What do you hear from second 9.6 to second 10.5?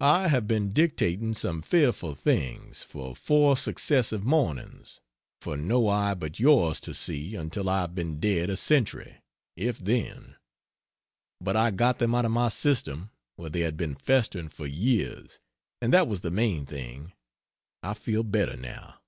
then.